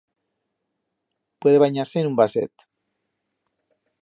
Puede 1.39 1.59
banyar-se 1.59 1.99
en 1.99 2.07
un 2.07 2.15
vaset. 2.15 2.51